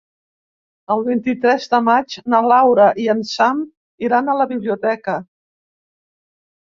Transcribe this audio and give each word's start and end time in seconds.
El 0.95 1.03
vint-i-tres 1.09 1.67
de 1.73 1.81
maig 1.89 2.17
na 2.35 2.41
Laura 2.53 2.87
i 3.03 3.07
en 3.15 3.23
Sam 3.35 3.61
iran 4.09 4.33
a 4.35 4.39
la 4.41 4.49
biblioteca. 4.55 5.19